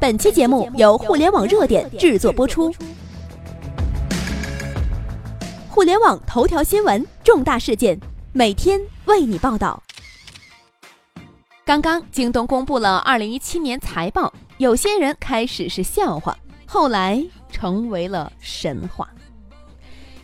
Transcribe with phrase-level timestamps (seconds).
[0.00, 2.72] 本期节目由互联网热点制作播出。
[5.68, 7.98] 互联网头条新闻，重大事件，
[8.32, 9.82] 每天为你报道。
[11.64, 19.08] 刚刚，京东公布了二零一七年财报，有些人开始是笑话，后来成为了神话。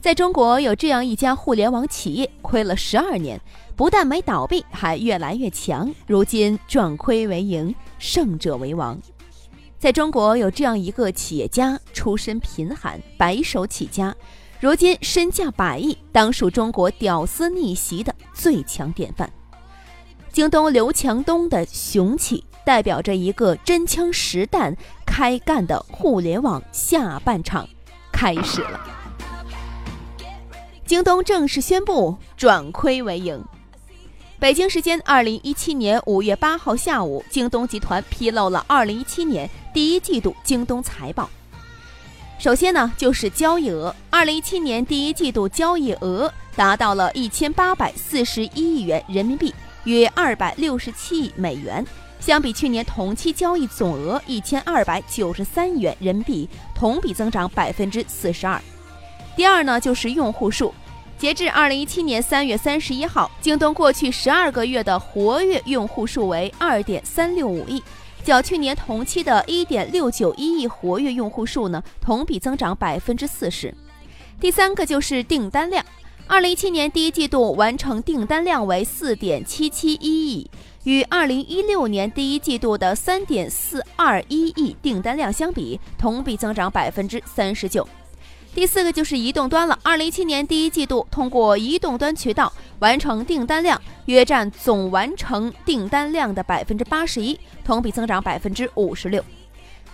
[0.00, 3.38] 在中国，有这样一家互联网企业，亏了十二年，
[3.76, 8.98] 不但没倒闭，还越来越强，如今转亏为盈，胜者为王。
[9.78, 14.12] 在中国有这样一个企业家，出身贫寒，白手起家，
[14.58, 19.32] 如今身价百亿，当属中国屌丝逆袭的最强典范。
[20.32, 27.68] 京东刘强东的雄起，代表着一个真枪实弹开干的互联网下半场
[28.10, 28.80] 开始了。
[30.84, 33.40] 京东正式宣布转亏为盈。
[34.40, 41.28] 北京时间二零一七年五月八号下午，京东集团披露了二零一七年第一季度京东财报。
[42.38, 49.52] 首先呢，就是交易额，二零一七年第一季度交易额达到了一千八百四十一亿元人民币，
[49.84, 51.84] 约二百六十七亿美元，
[52.20, 58.60] 相比去年同期交易总额一千二百九十三亿元人民币，同比增长百分之四十二。
[59.36, 60.72] 第二呢，就是用户数。
[61.18, 67.82] 截至二零一七年三月三十一号，京东过去十二个月的活跃用户数为二点三六五亿，
[68.28, 73.74] 较去年同期的一点六九一亿活跃用户数呢，同比增长百分之四十。
[74.38, 75.84] 第三个就是订单量，
[76.26, 80.50] 二零一七年第一季度完成订单量为四点七七一亿，
[80.84, 87.88] 与二零一六年第一季度的三点四二一亿订单量相比，同比增长百分之三十九。
[88.54, 89.78] 第四个就是移动端了。
[89.84, 99.24] 二零一七年第一季度，通过移动端渠道完成订单量约占总完成订单量的百分之八十一，同比增长百分之五十六。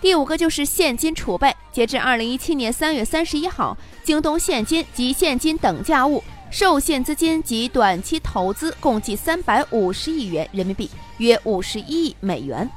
[0.00, 1.54] 第五个就是现金储备。
[1.72, 12.68] 截至二零一七年三月三十一号，京东现金及现金等价物、受限资金及短期投资共计三百五十亿元人民币，约五十一亿美元。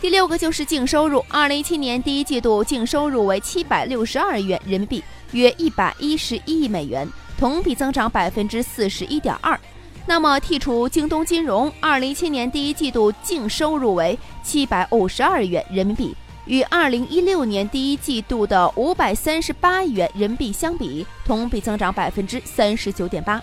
[0.00, 1.24] 第六个就是净收入。
[1.28, 5.02] 二零一七年第一季度净收入为七百六十二亿元人民币。
[5.32, 9.58] 约一百一十一亿美元，同比增长百分之四十一点二。
[10.06, 23.42] 那么剔除京东金融，二零一七年第一季度净收入为七百五十二元人民币，与二零一六年第一季度的五百三十八亿元人民币相比，同比增长百分之三十九点八。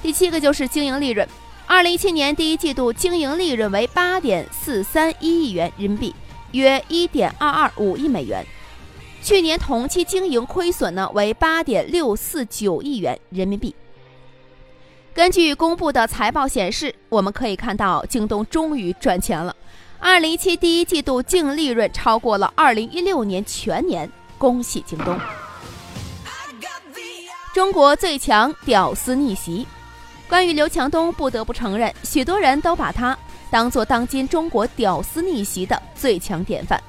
[0.00, 1.26] 第七个就是经营利润，
[1.66, 6.14] 二零一七年第一季度经营利润为八点四三一亿元人民币，
[6.52, 8.44] 约一点二二五亿美元。
[9.22, 13.74] 去年同期经营亏损呢为八点六四九亿元人民币。
[15.14, 19.56] 根据公布的财报显示，我们可以看到京东终于赚钱了。
[19.98, 25.18] 二零一七第一季度净利润超过了二零一六年全年，恭喜京东！
[27.54, 29.66] 中国最强屌丝逆袭。
[30.34, 33.16] 关于刘强东，不得不承认，许多人都把他
[33.52, 36.82] 当做当今中国屌丝逆袭的最强典范。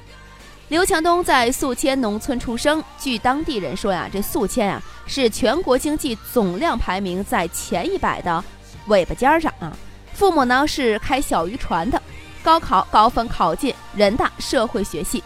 [0.70, 8.44] 刘强东在宿迁农村出生，据当地人说呀，这宿迁啊是全国经济总量排名在前一百的
[8.88, 9.72] 尾巴尖儿上啊。
[10.12, 12.02] 父母呢是开小渔船的，
[12.42, 15.24] 高考高分考进人大社会学系。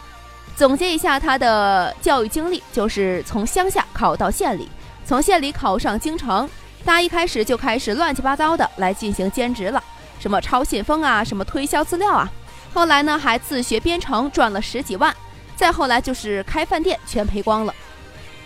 [0.57, 4.68] 总结一下他的教育经历，就是从乡下考到县里，
[5.06, 6.50] 从县里考上京城，
[6.85, 9.84] 大一开始就开始乱七八糟的来进行兼职了，
[10.19, 12.31] 什么抄信封啊，什么推销资料啊，
[12.73, 15.16] 后来呢还自学编程，赚了十几万。
[15.56, 17.73] 再后来就是开饭店，全赔光了。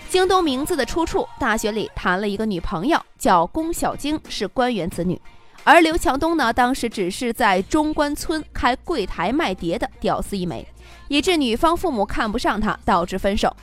[0.09, 5.19] 京东名字的出处，大学里谈了一个女朋友，叫龚小晶，是官员子女。
[5.63, 10.67] 而刘强东呢，当时只是在中关村开柜台卖碟的屌丝一枚，
[11.07, 13.55] 以致女方父母看不上他，导致分手。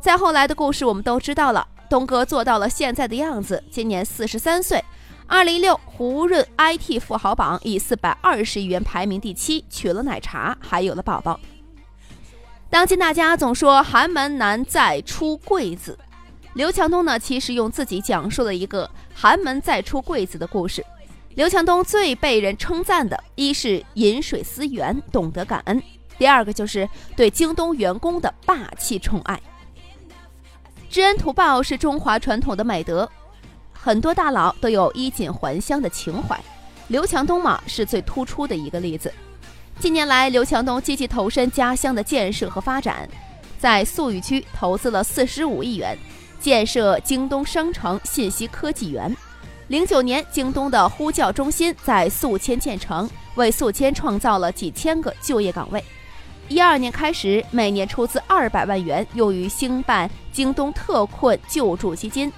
[0.00, 4.84] 再后来的故事我们都知道了，东哥做到了现在的样子，今年四十三岁，
[5.26, 11.40] 二零一六胡润 IT 富豪榜以四百二十亿元排名第七，娶了奶茶，还有了宝宝。
[12.68, 15.98] 当今大家总说寒门难再出贵子，
[16.52, 20.84] 刘强东呢，其实用自己讲述了一个寒门再出贵子的故事。
[21.36, 25.78] 刘强东最被人称赞的，一是饮水思源，懂得感恩；
[26.18, 26.86] 第二个就是
[27.16, 29.40] 对京东员工的霸气宠爱。
[30.90, 33.08] 知恩图报是中华传统的美德，
[33.72, 36.40] 很多大佬都有衣锦还乡的情怀，
[36.88, 39.12] 刘强东嘛是最突出的一个例子。
[39.78, 43.06] 近年来，刘强东积极投身家乡的建设和发展，
[43.58, 45.96] 在宿豫区投资了四十五亿元，
[46.40, 49.14] 建设京东商城信息科技园。
[49.68, 55.84] 零九年，京东的呼叫中心在宿迁建成，为宿迁创造了几千个就业岗位。
[56.48, 62.32] 一二年开始，每年出资二百万元用于兴办京东特困救助基金。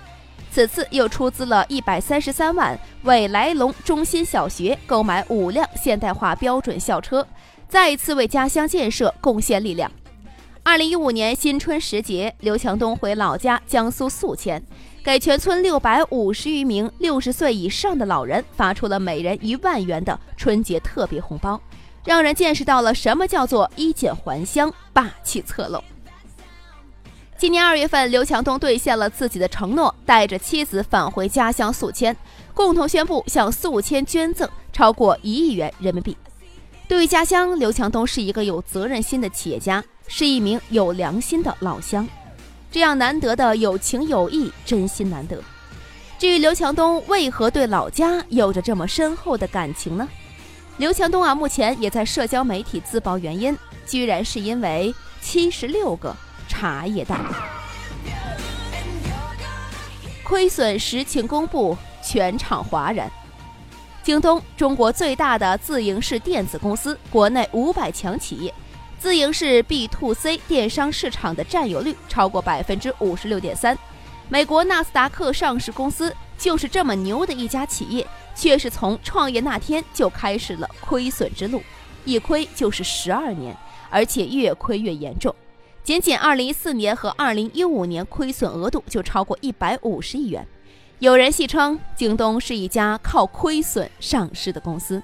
[0.51, 7.25] 此次又出资了一百三十三万，为来龙中心小学购买五辆现代化标准校车，
[7.69, 9.89] 再一次为家乡建设贡献力量。
[10.65, 14.61] 二零一五年新春时节，刘强东回老家江苏宿迁，
[15.05, 21.61] 给全村六百五十余名六十岁以上的老人发出了每人一万元的春节特别红包，
[22.05, 25.83] 让人见识到了什么叫做衣锦还乡，霸气侧漏。
[27.37, 32.15] 今年二月份，刘强东兑现了自己的承诺，带着妻子返回家乡宿迁，
[32.53, 36.17] 共同宣布向宿迁捐赠超过一亿元人民币。
[36.87, 42.07] 对于家乡，刘强东是一个有责任心的企业家，是一名有良心的老乡。
[42.71, 45.43] 这样难得的有情有义，真心难得。
[46.19, 50.07] 至于刘强东为何对老家有着这么深厚的感情呢？
[50.81, 53.55] 刘强东啊，目前也在社交媒体自曝原因，
[53.87, 56.17] 居然是因为七十六个。
[56.49, 57.19] 茶叶蛋
[60.25, 63.09] 亏损实情公布，全场哗然。
[64.03, 68.53] 京东，中国最大的自营式电子公司，国内五百强企业，
[68.99, 73.79] 自营式 B to C 电商市场的占有率超过百分之五十六点三。
[74.31, 78.05] 美国纳斯达克上市公司就是这么牛的一家企业，
[78.41, 81.63] 却是从创业那天就开始了亏损之路，
[82.07, 83.55] 一亏就是十二年，
[83.91, 85.35] 而且越亏越严重。
[85.85, 90.47] 仅仅2014年和2015年亏损额度就超过150亿元。
[91.01, 95.03] 有人戏称，京东是一家靠亏损上市的公司。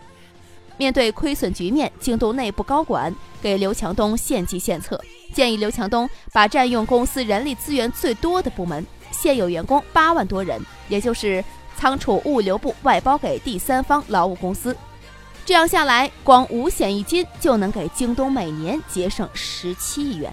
[0.79, 4.99] 面对亏损局面，京东内部高管给刘强东献计献策，
[5.35, 11.45] 建议刘强东把占用公司人力资源最多的部门——现有员工八万多人，也就是
[11.77, 14.77] 仓储物流部外包给第三方劳务公司。
[15.45, 20.33] 这样下来，光五险一金就能给京东每年节省十七亿元。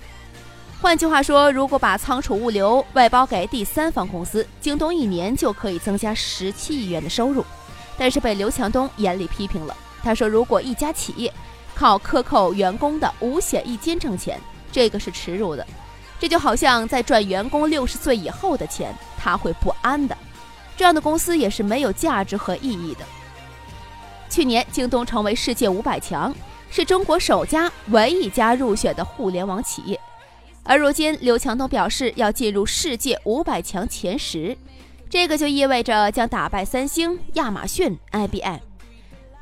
[0.81, 7.45] 换句话说，如果把仓储物流外包给第三方公司，京东一年就可以增加十七亿元的收入。
[7.97, 9.77] 但是被刘强东严厉批评了。
[10.01, 11.31] 他说：“如果一家企业
[11.75, 14.39] 靠克扣员工的五险一金挣钱，
[14.71, 15.65] 这个是耻辱的。
[16.19, 20.17] 这就好像在赚员工六十岁以后的钱，他会不安的。
[20.75, 23.05] 这样的公司也是没有价值和意义的。”
[24.29, 26.33] 去年，京东成为世界五百强，
[26.69, 29.99] 是中国首家、唯一一家入选的互联网企业。
[30.63, 34.57] 而如今，刘强东表示要进入世界五百强前十，
[35.09, 38.57] 这个就意味着将打败三星、亚马逊、IBM。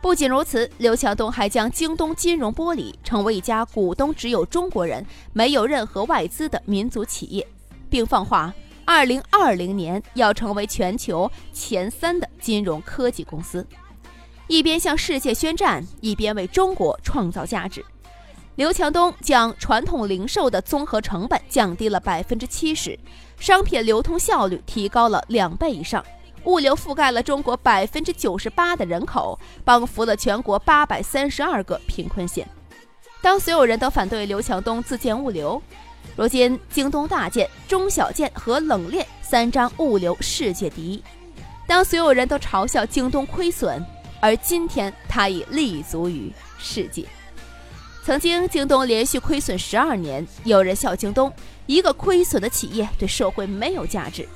[0.01, 7.47] 不仅如此，刘强东还将京东金融剥离，成为一家股东只有中国人、没有任何外资的民族企业，
[7.87, 8.51] 并放话，
[8.85, 13.65] 二零二零年要成为全球前三的金融科技公司。
[14.47, 17.83] 一边向世界宣战，一边为中国创造价值。
[18.55, 22.99] 刘强东将传统零售的综合成本降低了百分之七十，
[23.39, 26.03] 商品流通效率提高了两倍以上，
[26.43, 32.45] 物流覆盖了中国百分之九十八的人口，帮扶了全国八百三十二个贫困县。
[33.21, 35.61] 当所有人都反对刘强东自建物流，
[36.15, 41.03] 如今京东大件、中小件和冷链三张物流世界第一。
[41.67, 43.83] 当所有人都嘲笑京东亏损，
[44.19, 47.05] 而今天他已立足于世界。
[48.03, 51.31] 曾经，京东连续亏损十二年，有人笑京东
[51.65, 54.27] 一个亏损的企业对社会没有价值，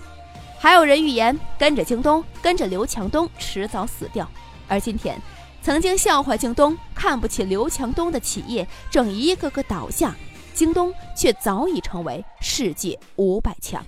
[0.59, 4.29] 还有人预言跟着京东，跟着刘强东迟早死掉。
[4.67, 5.19] 而今天，
[5.61, 10.15] 曾经笑话京东、看不起刘强东的企业正一个个倒下，
[10.55, 13.85] 京东却早已成为世界五百强。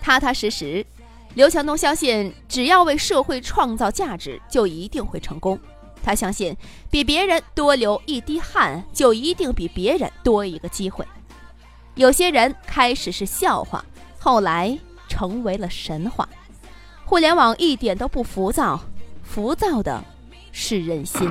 [0.00, 0.86] 踏踏实实，
[1.34, 5.58] 刘强东相信，只要为社会创造价值，就一定会成功。
[6.02, 6.56] 他相信，
[6.90, 11.06] 比别人多流一滴汗，就一定比别人多一个机会。
[11.96, 13.84] 有些人开始是笑话，
[14.18, 14.78] 后来
[15.08, 16.26] 成为了神话。
[17.04, 18.80] 互联网一点都不浮躁，
[19.22, 20.02] 浮躁的
[20.52, 21.30] 是人心。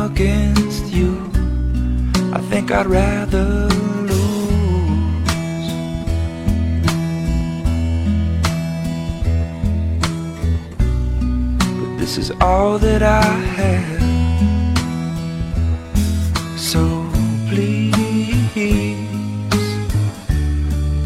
[2.73, 3.67] I'd rather
[4.07, 4.51] lose,
[11.79, 13.23] But this is all that I
[13.59, 14.01] have.
[16.57, 17.09] So
[17.49, 17.91] please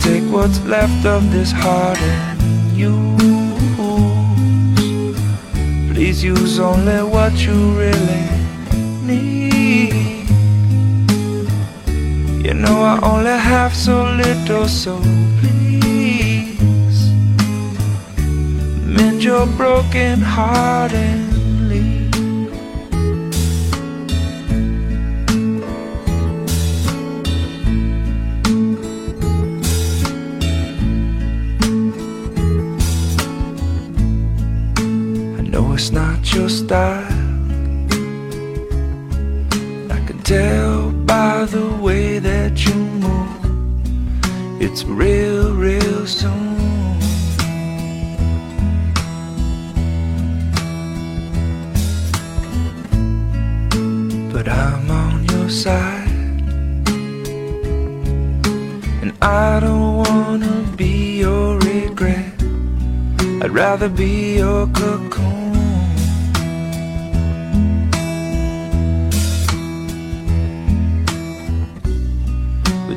[0.04, 3.16] take what's left of this heart and use.
[5.92, 8.30] Please use only what you really
[9.02, 9.35] need.
[12.46, 15.00] You know I only have so little, so
[15.40, 17.10] please
[18.86, 22.14] mend your broken heart and leave.
[35.40, 37.05] I know it's not your style.
[40.26, 44.60] Tell by the way that you move.
[44.60, 46.98] It's real, real soon.
[54.34, 56.10] But I'm on your side.
[59.04, 62.34] And I don't wanna be your regret.
[63.44, 65.55] I'd rather be your cocoon.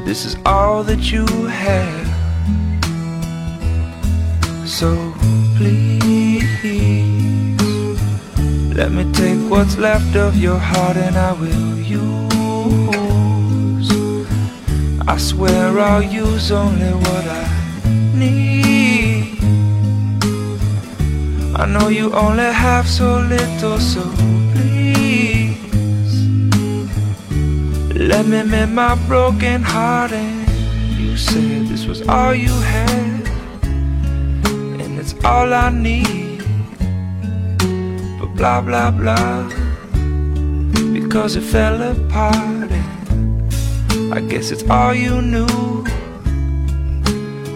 [0.09, 2.09] This is all that you have.
[4.67, 5.13] So
[5.59, 6.43] please,
[8.75, 12.09] let me take what's left of your heart and I will use.
[15.07, 17.45] I swear I'll use only what I
[18.15, 19.39] need.
[21.55, 24.01] I know you only have so little, so
[27.99, 30.13] let me mend my broken heart.
[30.13, 30.49] And
[30.99, 33.27] you said this was all you had,
[34.81, 36.45] and it's all I need.
[38.21, 39.49] But blah blah blah,
[40.93, 42.71] because it fell apart.
[42.71, 45.85] And I guess it's all you knew,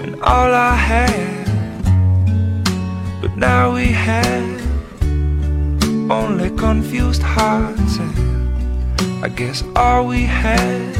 [0.03, 1.47] and all I had.
[3.21, 4.61] But now we have
[6.11, 8.32] only confused hearts, and
[9.25, 10.97] I guess all we have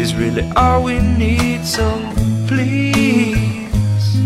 [0.00, 1.66] is really all we need.
[1.66, 1.84] So
[2.46, 4.16] please,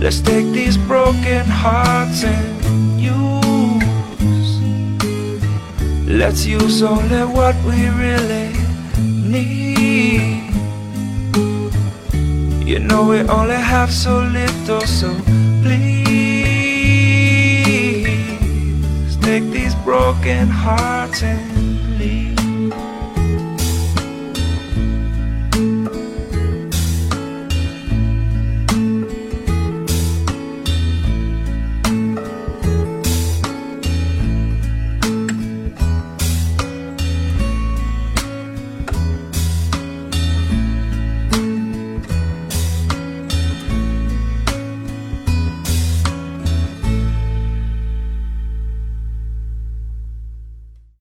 [0.00, 3.84] let's take these broken hearts and use.
[6.08, 8.54] Let's use only what we really
[9.28, 10.40] need.
[12.64, 15.14] You know we only have so little, so
[19.24, 21.53] take these broken hearts and